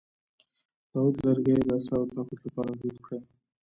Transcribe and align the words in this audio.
د 0.91 0.93
عود 0.99 1.15
لرګی 1.25 1.55
د 1.59 1.69
اعصابو 1.75 2.05
د 2.07 2.11
تقویت 2.15 2.41
لپاره 2.47 2.71
دود 2.79 2.97
کړئ 3.05 3.21